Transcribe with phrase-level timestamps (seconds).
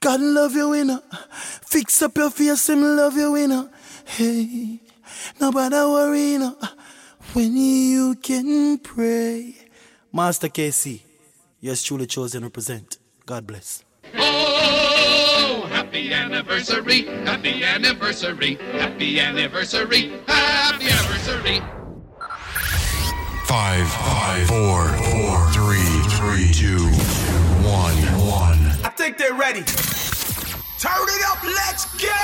[0.00, 1.00] God love you, winner.
[1.64, 3.70] Fix up your face, him love you, winner.
[4.04, 4.80] Hey,
[5.40, 6.56] nobody worry, no.
[7.32, 9.54] When you can pray.
[10.12, 11.00] Master KC,
[11.60, 12.98] yes, truly chosen represent.
[13.24, 13.84] God bless.
[14.18, 21.62] Oh, happy anniversary, happy anniversary, happy anniversary, happy anniversary.
[23.46, 26.88] Five, five, four, four, three, three, two,
[27.66, 27.96] one,
[28.28, 28.61] one
[29.02, 29.64] think they're ready.
[30.78, 32.22] Turn it up, let's go!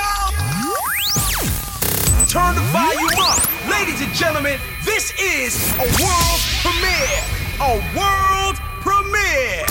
[2.29, 3.43] Turn the volume up.
[3.69, 7.19] Ladies and gentlemen, this is a world premiere.
[7.59, 9.65] A world premiere.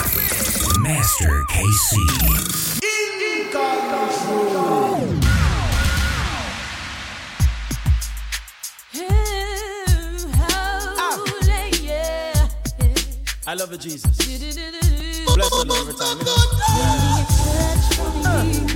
[0.83, 1.97] Master KC.
[13.47, 14.88] I love Jesus
[15.39, 16.19] blessing every time.
[16.19, 16.37] You know?
[18.35, 18.68] yeah.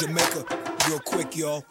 [0.00, 0.46] Jamaica
[0.88, 1.69] real quick, y'all.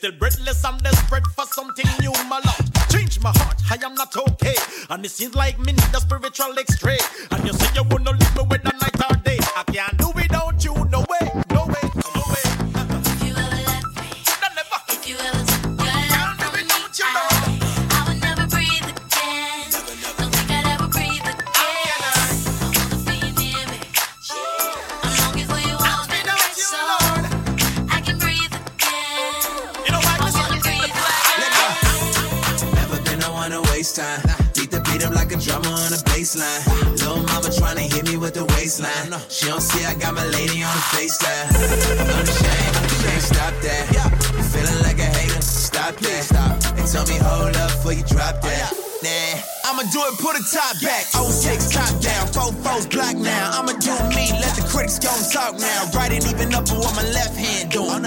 [0.00, 2.88] Still breathless and desperate for something new, my lord.
[2.90, 4.56] Change my heart, I am not okay.
[4.88, 7.04] And it seems like me need a spiritual extract.
[50.18, 51.04] Put a top back.
[51.04, 52.26] 06, top down.
[52.28, 53.50] 4 fours black now.
[53.52, 54.32] I'ma do me.
[54.40, 55.90] Let the critics go and talk now.
[55.94, 58.04] Right even up with what my left hand doing.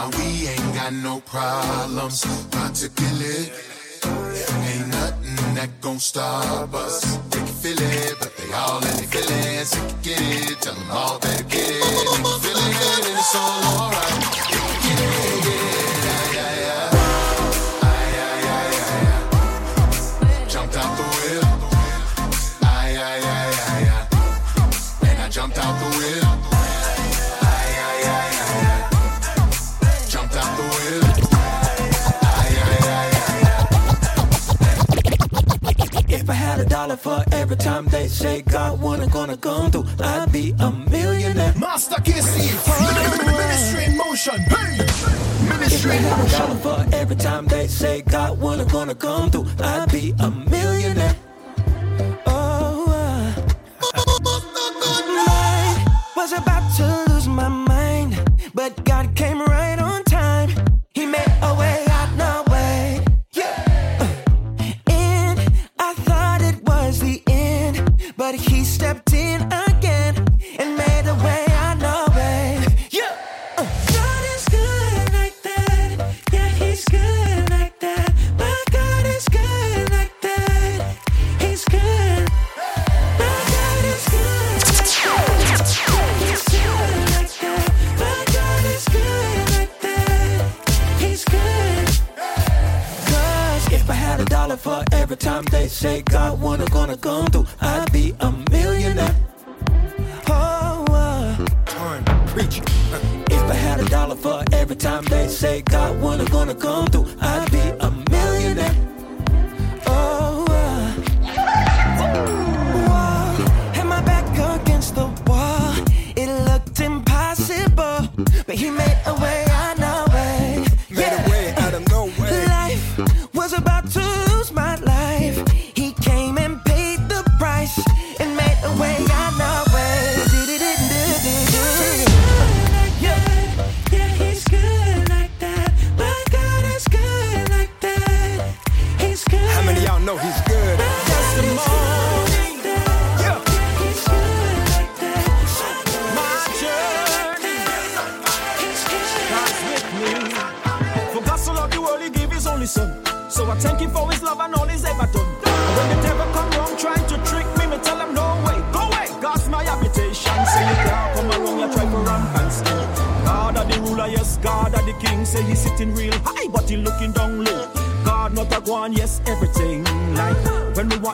[0.00, 3.52] Now we ain't got no problems, about to kill it.
[4.02, 7.18] Ain't nothing that gon' stop us.
[7.28, 9.28] They can feel it, but they all in the feeling.
[9.28, 11.84] they can get it, tell them all that get it.
[11.84, 14.22] They can feel it, and it's all alright.
[14.48, 14.56] They
[14.88, 15.69] can get it.
[36.90, 40.72] I dollar for every time they say God wasn't gonna come through, I'd be a
[40.72, 41.54] millionaire.
[41.56, 42.50] Master KC,
[43.26, 44.40] ministry in motion.
[44.40, 44.78] Hey,
[45.48, 46.38] ministry in had a motion.
[46.38, 51.14] dollar for every time they say God wasn't gonna come through, I'd be a millionaire.
[52.26, 53.34] Oh, I
[56.16, 56.59] was about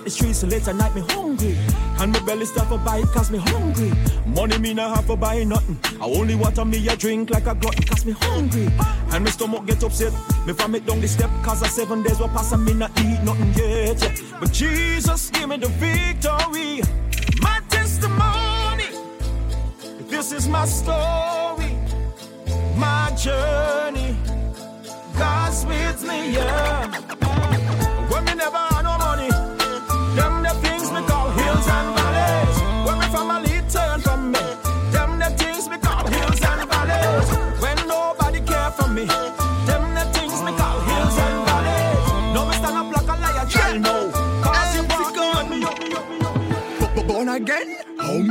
[0.06, 1.56] the streets late at night, me hungry.
[1.98, 3.90] And my belly start for buy cause me hungry.
[4.24, 5.76] Money me not have for buy nothing.
[6.00, 8.68] I only want a me a drink like a glutton cause me hungry.
[9.12, 10.12] And my stomach get upset.
[10.46, 13.20] Me vomit down the step cause a seven days will pass and me not eat
[13.24, 14.00] nothing yet.
[14.00, 14.38] yeah.
[14.38, 16.82] But Jesus give me the victory.
[17.40, 18.90] My testimony.
[20.08, 21.74] This is my story.
[22.76, 24.16] My journey.
[25.18, 26.85] God's with me, yeah.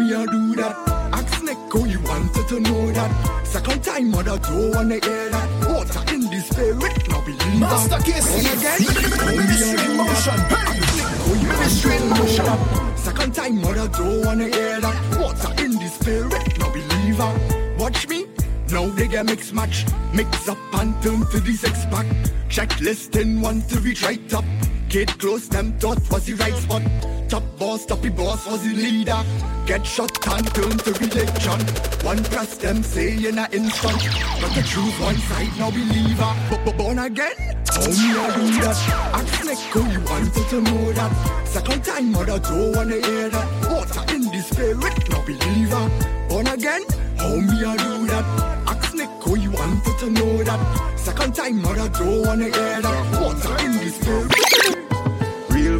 [0.06, 0.76] Me a do that?
[1.14, 3.46] Ask Neko, oh, you wanted to know that.
[3.46, 5.50] Second time, mother don't wanna hear that.
[5.70, 7.98] Water in the spirit, no believe Master.
[7.98, 10.40] KC, again, a oh, ministry in motion.
[10.52, 12.98] Hey, Neko, oh, you ministry in motion.
[12.98, 15.20] Second time, mother don't wanna hear that.
[15.20, 17.76] Water in the spirit, no believe that.
[17.80, 18.26] Watch me.
[18.72, 22.06] Now they get mix match, mix up and turn to the six pack.
[22.50, 24.46] Checklist in one to reach right up.
[24.90, 26.82] Get close, them thought was the right spot.
[27.30, 29.18] Top boss, toppy boss was the leader.
[29.66, 31.60] Get shot and turn to religion.
[32.06, 34.00] One press them say in a instant.
[34.40, 36.34] Got to choose one side, now believer.
[36.50, 37.34] But but born again,
[37.66, 38.78] how me a do that?
[39.14, 41.48] Ask Neko, you wanted to know that.
[41.48, 43.72] Second time, mother don't wanna hear that.
[43.72, 45.90] Water in the spirit, now believer.
[46.30, 46.84] Born again,
[47.18, 48.26] how me a do that?
[48.68, 51.00] Ask Neko, you wanted to know that.
[51.00, 53.22] Second time, mother don't wanna hear that.
[53.22, 54.85] Water in the spirit.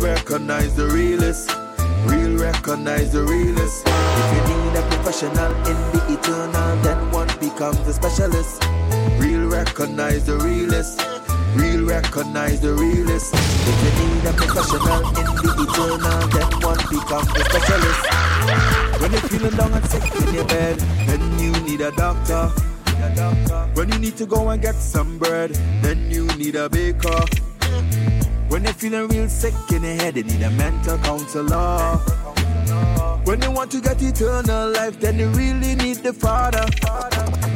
[0.06, 1.50] Recognize the realest.
[2.06, 3.88] Real recognize the realest.
[3.88, 8.64] If you need a professional in the eternal, then one becomes a specialist.
[9.18, 11.02] Real recognize the realest.
[11.56, 13.34] Real recognize the realest.
[13.34, 19.02] If you need a professional in the eternal, then one becomes a specialist.
[19.02, 20.78] When you're feeling down and sick in your bed,
[21.10, 22.50] then you need a doctor.
[23.74, 27.26] When you need to go and get some bread, then you need a baker.
[28.56, 31.98] When you're feeling real sick in your head, you need a mental counselor.
[33.26, 36.66] When you want to get eternal life, then you really need the Father.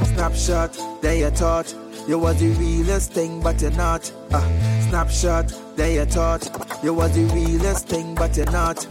[0.08, 1.74] Snapshot, there you thought
[2.06, 4.12] you was the realest thing, but you're not.
[4.30, 4.42] Uh,
[4.90, 6.44] snapshot, there you thought
[6.84, 8.86] you was the realest thing, but you're not.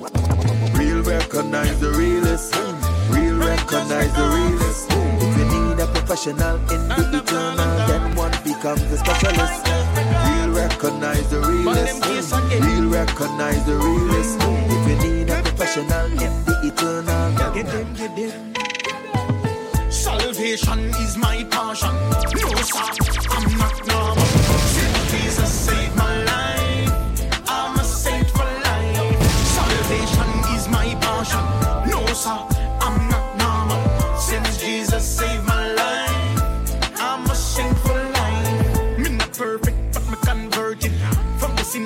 [0.78, 2.54] Real recognize the realest.
[3.10, 4.86] Real recognize the realest.
[4.90, 9.88] If you need a professional in the eternal, then one becomes a specialist.
[10.80, 12.04] Recognize the realest.
[12.62, 14.38] Real recognize the realest.
[14.40, 19.90] If you need a professional in the eternal, Get them, get them.
[19.90, 21.92] Salvation is my passion.
[22.32, 22.92] No, sir,
[23.28, 24.38] I'm not normal.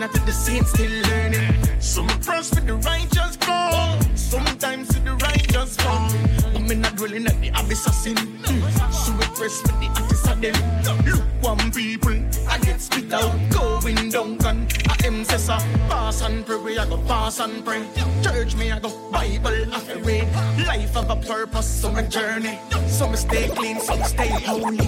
[0.02, 1.80] Sinner to the saint, still learning.
[1.80, 4.00] Some press for the righteous call.
[4.16, 6.10] Sometimes to the righteous fall.
[6.56, 8.16] I'm not dwelling at the abyss of sin.
[8.16, 8.92] Mm.
[8.92, 10.54] So we press for the artists of them.
[11.06, 12.18] Look one people,
[12.48, 14.66] I get spit out, going down gun.
[14.88, 17.86] I am Cesar, pass and pray, I go pass and pray.
[18.24, 20.26] Church me, I go Bible, I read.
[20.66, 22.58] Life have a purpose, so my journey.
[22.88, 24.78] Some stay clean, some stay holy.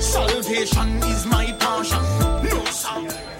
[0.00, 2.02] Salvation is my passion.
[2.44, 3.35] No, sir,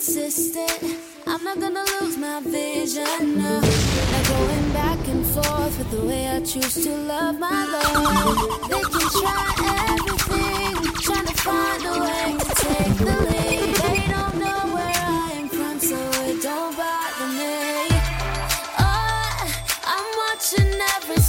[0.00, 0.96] consistent.
[1.26, 3.36] I'm not gonna lose my vision.
[3.36, 3.60] No.
[3.60, 8.36] Not going back and forth with the way I choose to love my Lord.
[8.70, 9.44] They can try
[9.90, 10.74] everything,
[11.06, 13.49] trying to find a way to take the lead.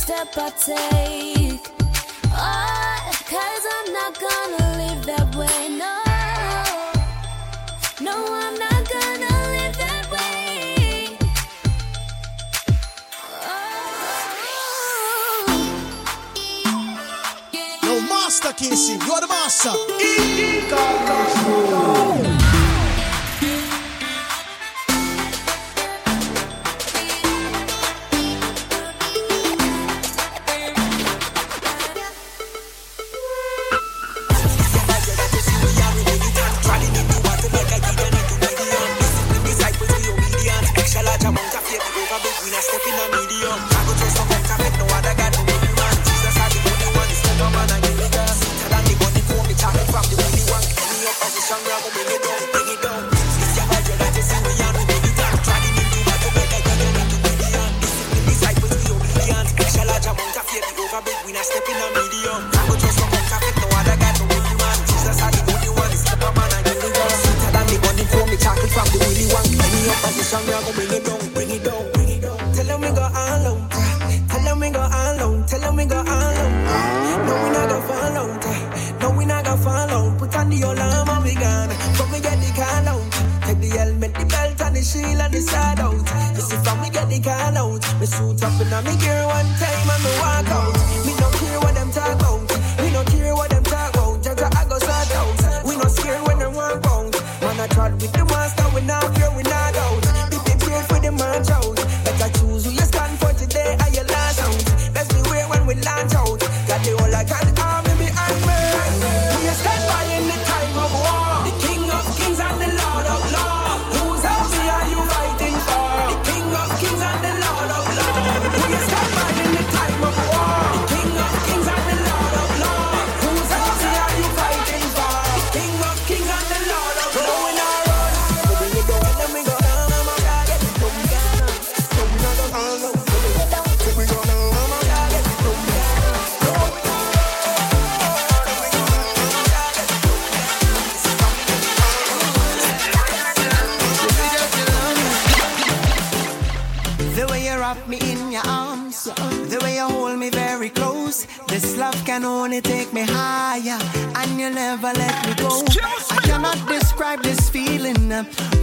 [0.01, 1.61] Step I take.
[2.33, 5.95] Oh, cause I'm not gonna live that way, no.
[8.07, 11.17] No, I'm not gonna live that way.
[17.83, 19.75] Yo, Master Casey, you're the master.
[20.71, 22.40] Tell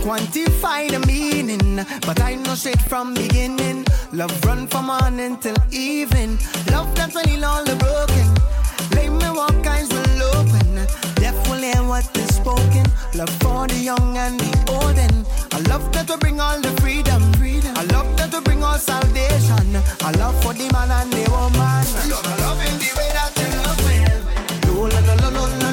[0.03, 3.85] Quantify the meaning, but I know shit from beginning.
[4.13, 6.39] Love run from morning till evening.
[6.71, 8.27] Love that's when heal all the broken.
[8.91, 10.87] Blame me what kinds will open.
[11.17, 11.37] Deaf
[11.89, 12.87] what is spoken.
[13.15, 14.97] Love for the young and the old.
[14.97, 17.23] And a love that will bring all the freedom.
[17.35, 17.75] freedom.
[17.77, 19.77] A love that will bring all salvation.
[20.07, 21.85] A love for the man and the woman.
[22.09, 23.97] Love, loving the way that you love me.
[24.67, 25.68] No, no, no, no, no.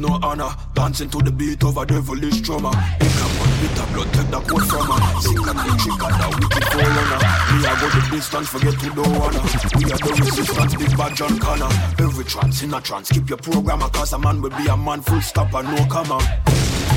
[0.00, 0.50] no honor.
[0.74, 2.70] Dancing to the beat of a devilish drummer.
[3.00, 5.20] Pick up one bit of blood, take that coat from her.
[5.20, 7.20] Sick and the chick and the wicked fall on her.
[7.52, 9.44] We are go the distance, forget to do honor.
[9.76, 11.70] We are the resistance, big bad John Connor.
[11.98, 15.02] Every trance in a trance, keep your programmer, cause a man will be a man,
[15.02, 16.18] full stop and no comma.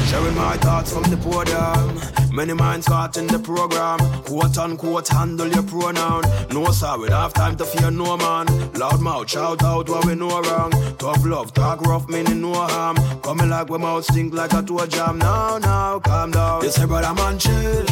[0.10, 2.36] Sharing my thoughts from the podium.
[2.36, 4.00] Many minds caught in the program.
[4.24, 6.24] Quote unquote, handle your pronoun.
[6.52, 8.48] No, sir, we don't have time to fear no man.
[8.74, 10.72] Loud mouth, shout out what we know wrong.
[10.98, 12.98] Tough love, talk rough, meaning no harm.
[13.22, 15.20] Coming like we mouth stink like a tour jam.
[15.20, 16.64] Now, now, calm down.
[16.64, 17.86] You say, brother, man, chill.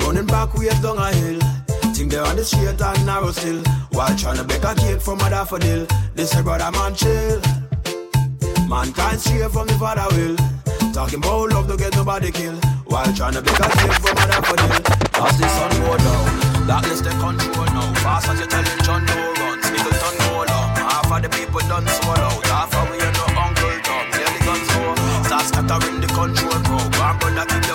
[0.00, 1.40] Running back, we have down a hill.
[1.94, 3.62] Think they're on the straight and narrow still.
[3.92, 5.86] While trying to bake a cake from my daffodil.
[6.14, 7.40] They say, brother, man, chill.
[8.68, 10.36] Mankind straight from the father will.
[10.92, 12.64] Talking about love, to get nobody killed.
[12.86, 14.82] While trying to be a slave for mother for deal.
[15.12, 16.66] Pass this on go down.
[16.66, 17.94] Darkness the control now.
[18.02, 20.68] Fast as you're telling John no runs, Skittle turn no long.
[20.76, 24.04] Half of the people done swallow, Half of we are no Uncle Tom.
[24.10, 24.96] There the guns go.
[25.28, 26.80] Start scattering the control now.
[26.96, 27.67] One brother keep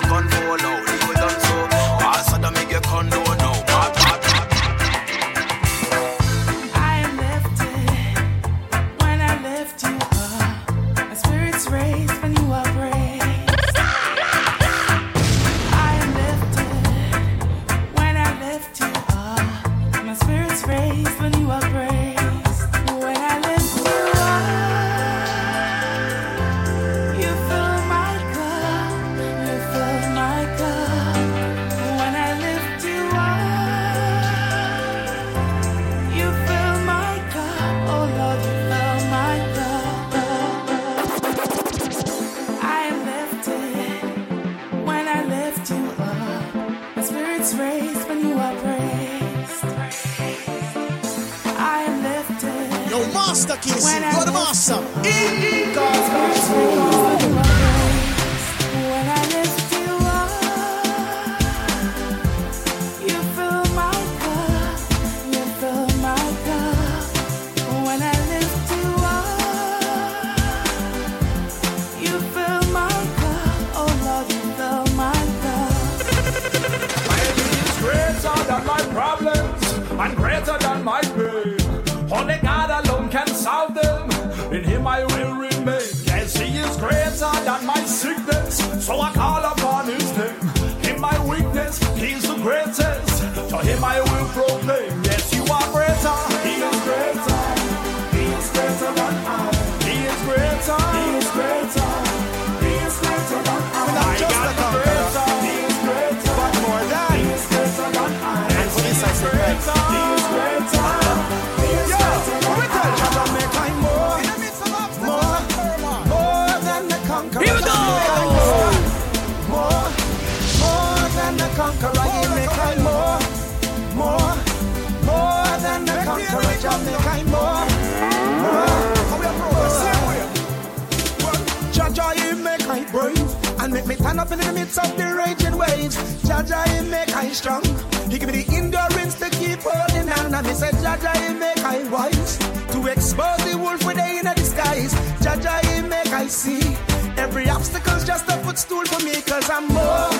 [134.04, 135.96] stand up in the midst of the raging waves.
[136.28, 137.64] Jah Jah, he make I strong.
[138.10, 140.34] He give me the endurance to keep holding on.
[140.34, 142.36] And me say, Jah Jah, he make I wise.
[142.72, 144.92] To expose the wolf with the inner disguise.
[145.24, 146.76] Jah Jah, he make I see.
[147.16, 149.22] Every obstacle's just a footstool for me.
[149.22, 150.12] Cause I'm more,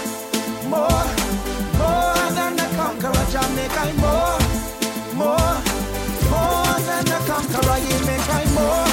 [0.73, 1.05] more,
[1.81, 3.27] more than a conqueror.
[3.33, 4.39] Jah make I more,
[5.21, 5.55] more,
[6.33, 7.79] more than a conqueror.
[7.85, 8.84] He make I more, more,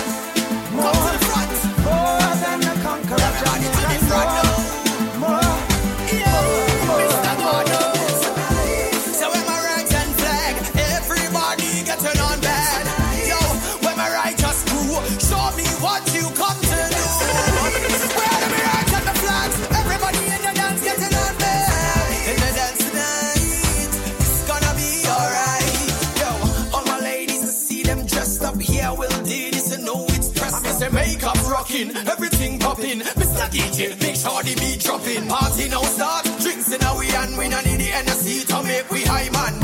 [33.52, 35.28] DJ, make sure the beat dropping.
[35.28, 38.90] Party now start, drinks in a we and we not need the energy to make
[38.90, 39.60] we high man.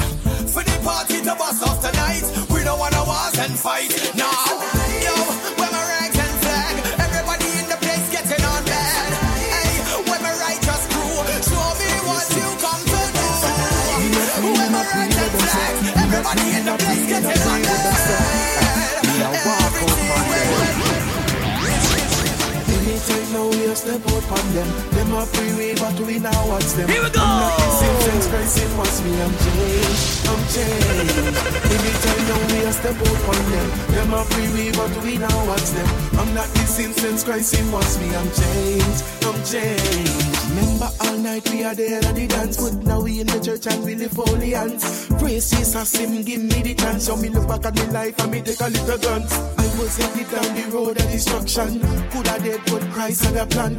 [0.51, 3.95] For the party to bust off tonight, we don't wanna wars and fight.
[24.31, 24.67] On them.
[24.91, 25.23] Them a
[25.79, 26.87] but we now watch them.
[26.89, 27.21] Here we go!
[27.21, 31.27] I'm not missing since Christ in what's me I'm changed, I'm changed
[31.71, 33.67] Anytime now we a step out on them.
[33.93, 35.87] Them a free way but we now watch them.
[36.19, 41.49] I'm not missing since Christ in what's me I'm changed, I'm changed Remember all night
[41.49, 44.13] we are there at the dance But now we in the church and we live
[44.13, 45.07] holy hands.
[45.19, 47.05] Praise Jesus, him give me the chance.
[47.05, 49.97] So me look back at my life and me take a little glance I was
[49.97, 51.79] headed down the road of destruction.
[52.11, 53.77] Coulda dead but Christ had a plan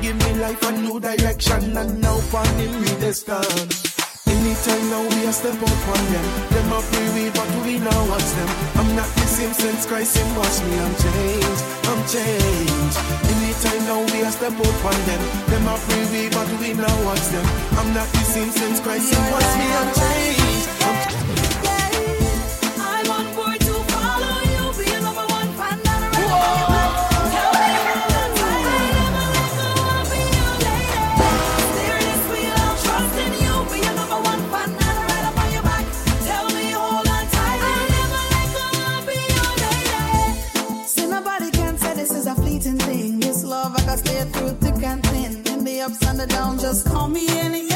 [0.00, 3.88] Give me life a new direction And now for him we the stand
[4.28, 6.26] Anytime now we a step out on them.
[6.52, 8.50] Them a free way but we now watch them.
[8.76, 10.74] I'm not the same since Christ him wash me.
[10.78, 12.96] I'm changed, I'm changed.
[13.24, 15.22] Anytime now we a step out on them.
[15.48, 17.46] Them a free way but we now watch them.
[17.80, 19.66] I'm not the same since Christ him wash me.
[19.80, 20.47] I'm changed,
[46.26, 47.67] downs, just call me in,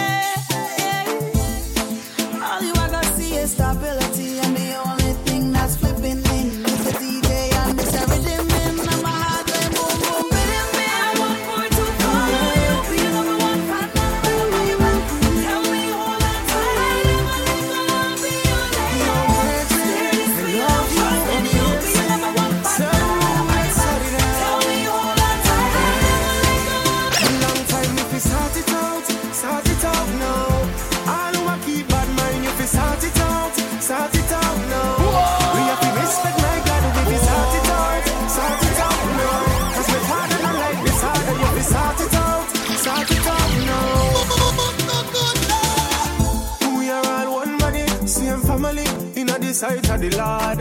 [50.03, 50.59] the Lord.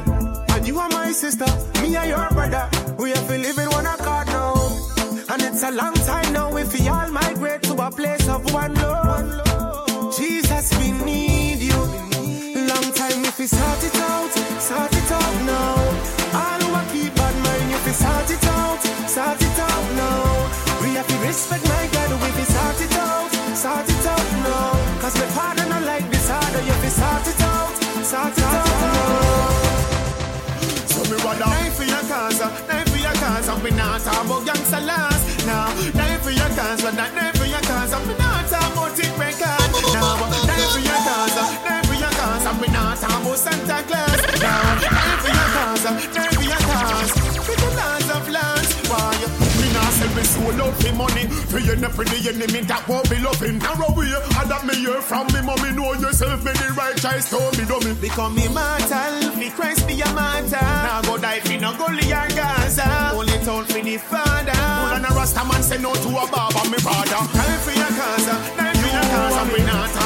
[0.51, 1.49] And you are my sister,
[1.82, 2.69] me and your brother.
[2.99, 4.54] We have to live in one accord now.
[5.30, 8.75] And it's a long time now if we all migrate to a place of one
[8.75, 10.15] love.
[10.15, 11.82] Jesus, we need you.
[12.69, 15.73] Long time if we start it out, start it out now.
[16.41, 20.21] All who keep bad mind if we start it out, start it out now.
[20.82, 25.01] We have to respect my God if we start it out, start it out now.
[25.01, 27.73] Cause my father not like this harder if we start it out,
[28.06, 28.70] start it out
[32.67, 35.21] die for your cause, we not talk about gangsta laws.
[35.45, 38.99] Now, die for your cause, but not die for your cause, we not talk about
[38.99, 39.69] it record.
[39.93, 40.17] Now,
[40.49, 44.21] die for your cause, die for your cause, we not talk about Santa Claus.
[44.41, 45.84] Now, die for your cause,
[46.15, 46.31] die
[50.12, 51.26] Me not sell me soul out for money.
[51.47, 53.60] For you not for the enemy that won't be loving.
[53.60, 55.71] Narrow way, I that me hear from me mommy.
[55.71, 57.93] Know yourself, me the right choice, told me dummy.
[57.95, 60.60] Become immortal, me Christ be a martyr.
[60.60, 63.15] Now go die for no gully or Gaza.
[63.15, 64.52] Only town for the father.
[64.52, 67.21] Pull on a rasta man say no to a barber, me brother.
[67.32, 68.28] Die for your cause,
[68.60, 69.36] die for your cause.
[69.41, 70.01] And we not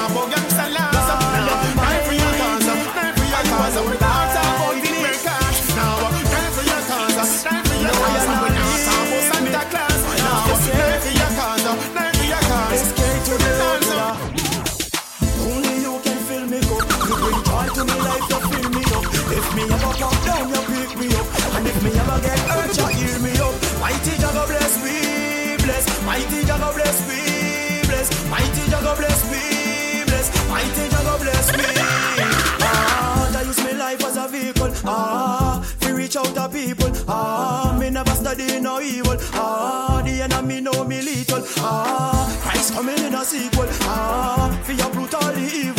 [26.56, 28.30] Jago bless me, bless.
[28.30, 30.28] Mighty Jago bless me, bless.
[30.48, 31.66] Mighty Jago bless me.
[32.62, 34.72] Ah, I use my life as a vehicle.
[34.86, 36.92] Ah, we reach out to people.
[37.10, 39.18] Ah, me never study no evil.
[39.34, 41.44] Ah, the enemy know me little.
[41.58, 43.68] Ah, Christ coming in a sequel.
[43.82, 45.75] Ah, for your brutal evil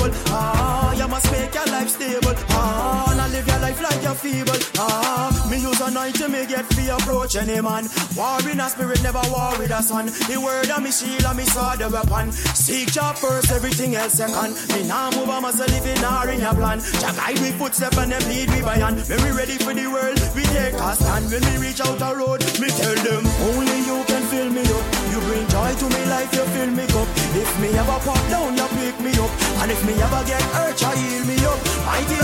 [1.07, 2.35] you must make your life stable.
[2.51, 4.59] Ah, and I live your life like you're feeble.
[4.79, 7.87] Ah, me use anointing, me get free approach any man.
[8.17, 10.07] War in a spirit, never war with a son.
[10.07, 12.33] The word of me shield and me sword the weapon.
[12.33, 14.59] Seek your first, everything else second.
[14.75, 16.81] Me now move on myself if in our in your plan.
[16.99, 18.99] Jah guide me footstep and them lead me by hand.
[19.07, 21.31] When we ready for the world, we take a stand.
[21.31, 23.23] When we reach out a road, me tell them
[23.55, 25.06] only you can fill me up.
[25.17, 27.09] You bring joy to me life, you fill me up.
[27.33, 29.33] If me ever pop down, you pick me up.
[29.65, 31.57] And if me ever get hurt, you heal me up.
[31.89, 32.16] Mighty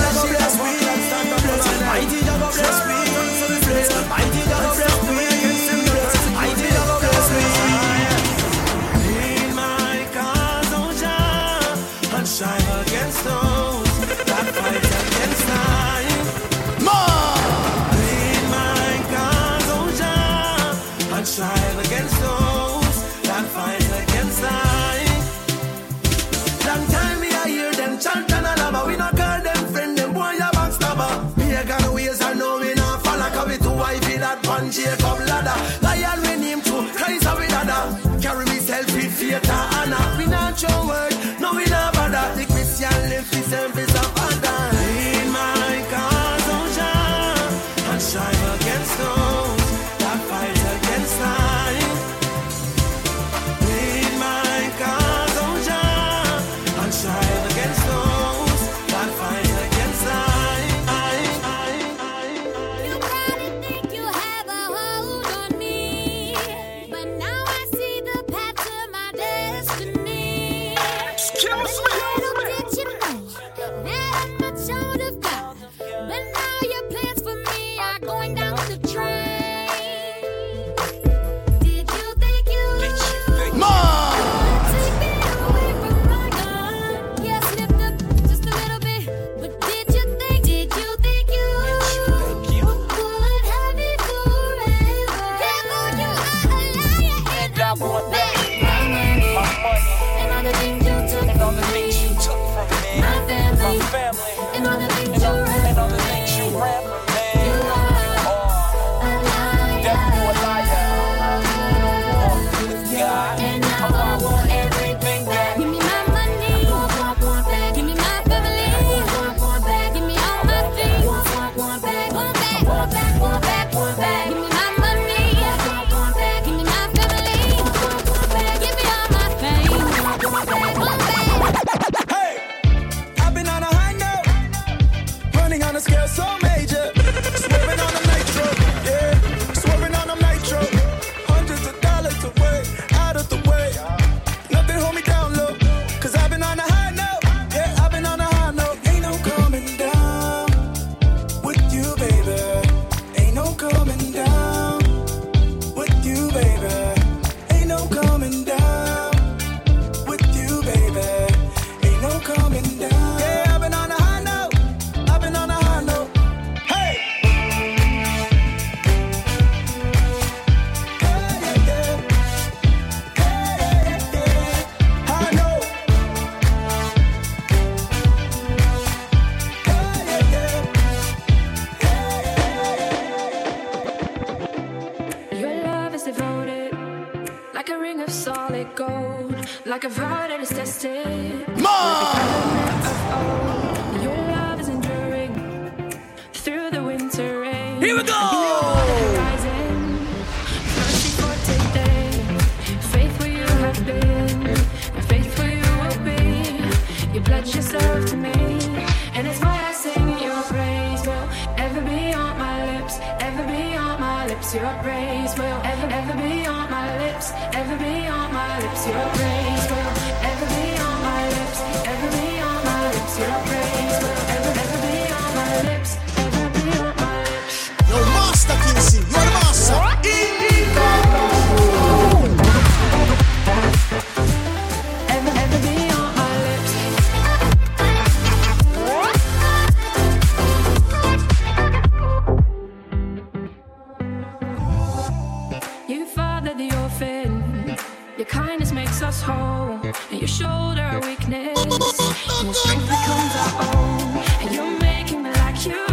[249.12, 251.58] and your shoulder weakness.
[251.58, 254.24] And your strength becomes our own.
[254.40, 255.86] And you're making me like you,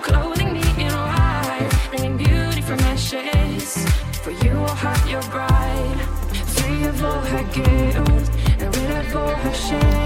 [0.00, 3.86] clothing me in white, bringing beauty from ashes.
[4.22, 6.00] For you oh, will hurt your bride,
[6.56, 10.03] free of all her guilt and rid of all her shame.